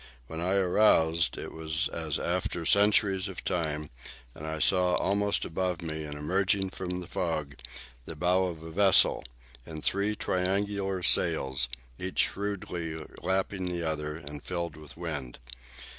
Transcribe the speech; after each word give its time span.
When 0.25 0.39
I 0.39 0.55
aroused, 0.55 1.37
it 1.37 1.51
was 1.51 1.87
as 1.89 2.17
after 2.17 2.65
centuries 2.65 3.27
of 3.27 3.43
time; 3.43 3.91
and 4.33 4.47
I 4.47 4.57
saw, 4.57 4.95
almost 4.95 5.45
above 5.45 5.83
me 5.83 6.05
and 6.05 6.17
emerging 6.17 6.71
from 6.71 7.01
the 7.01 7.07
fog, 7.07 7.57
the 8.05 8.15
bow 8.15 8.45
of 8.47 8.63
a 8.63 8.71
vessel, 8.71 9.23
and 9.63 9.83
three 9.85 10.15
triangular 10.15 11.03
sails, 11.03 11.69
each 11.99 12.17
shrewdly 12.17 12.95
lapping 13.21 13.65
the 13.67 13.87
other 13.87 14.15
and 14.15 14.41
filled 14.43 14.75
with 14.75 14.97
wind. 14.97 15.37